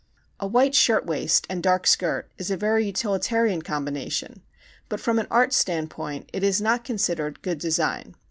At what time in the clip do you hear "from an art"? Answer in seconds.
4.99-5.53